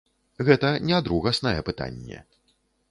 Гэта 0.47 0.71
не 0.91 1.03
другаснае 1.09 1.55
пытанне. 1.71 2.27